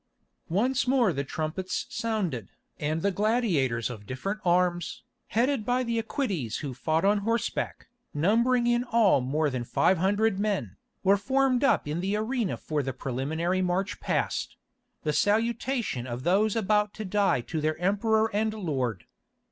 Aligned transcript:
Once 0.49 0.87
more 0.87 1.13
the 1.13 1.23
trumpets 1.23 1.85
sounded, 1.89 2.49
and 2.79 3.03
the 3.03 3.11
gladiators 3.11 3.87
of 3.87 4.07
different 4.07 4.39
arms, 4.43 5.03
headed 5.27 5.63
by 5.63 5.83
the 5.83 5.99
equites 5.99 6.57
who 6.61 6.73
fought 6.73 7.05
on 7.05 7.19
horseback, 7.19 7.85
numbering 8.11 8.65
in 8.65 8.83
all 8.83 9.21
more 9.21 9.47
than 9.47 9.63
five 9.63 9.99
hundred 9.99 10.39
men, 10.39 10.75
were 11.03 11.17
formed 11.17 11.63
up 11.63 11.87
in 11.87 11.99
the 11.99 12.15
arena 12.15 12.57
for 12.57 12.81
the 12.81 12.93
preliminary 12.93 13.61
march 13.61 13.99
past—the 13.99 15.13
salutation 15.13 16.07
of 16.07 16.23
those 16.23 16.55
about 16.55 16.95
to 16.95 17.05
die 17.05 17.39
to 17.41 17.61
their 17.61 17.77
emperor 17.77 18.35
and 18.35 18.55
lord. 18.55 19.05